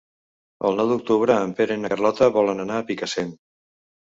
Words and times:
El 0.69 0.77
nou 0.79 0.87
d'octubre 0.91 1.35
en 1.49 1.53
Pere 1.59 1.77
i 1.81 1.83
na 1.83 1.93
Carlota 1.93 2.31
volen 2.39 2.65
anar 2.65 2.81
a 2.81 2.89
Picassent. 2.89 3.31